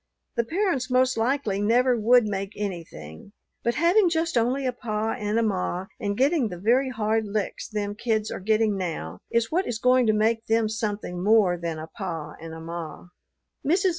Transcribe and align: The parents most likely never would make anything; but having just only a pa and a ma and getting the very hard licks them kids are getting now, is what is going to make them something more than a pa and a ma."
The 0.35 0.43
parents 0.43 0.89
most 0.89 1.15
likely 1.15 1.61
never 1.61 1.95
would 1.95 2.25
make 2.25 2.53
anything; 2.55 3.33
but 3.63 3.75
having 3.75 4.09
just 4.09 4.35
only 4.35 4.65
a 4.65 4.73
pa 4.73 5.11
and 5.11 5.37
a 5.37 5.43
ma 5.43 5.85
and 5.99 6.17
getting 6.17 6.47
the 6.47 6.57
very 6.57 6.89
hard 6.89 7.25
licks 7.27 7.67
them 7.67 7.93
kids 7.93 8.31
are 8.31 8.39
getting 8.39 8.75
now, 8.75 9.19
is 9.29 9.51
what 9.51 9.67
is 9.67 9.77
going 9.77 10.07
to 10.07 10.13
make 10.13 10.47
them 10.47 10.67
something 10.69 11.23
more 11.23 11.55
than 11.55 11.77
a 11.77 11.85
pa 11.85 12.33
and 12.41 12.51
a 12.51 12.59
ma." 12.59 13.09